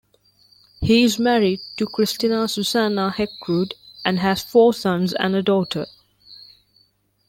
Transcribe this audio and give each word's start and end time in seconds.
He 0.79 1.03
is 1.03 1.19
married 1.19 1.59
to 1.77 1.85
Christina 1.85 2.47
Susanna 2.47 3.11
Heckroodt 3.15 3.75
and 4.03 4.17
has 4.17 4.41
four 4.41 4.73
sons 4.73 5.13
and 5.13 5.35
a 5.35 5.43
daughter. 5.43 5.85